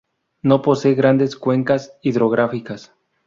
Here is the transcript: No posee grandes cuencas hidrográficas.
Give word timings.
No 0.41 0.63
posee 0.63 0.95
grandes 0.95 1.35
cuencas 1.35 1.95
hidrográficas. 2.01 2.91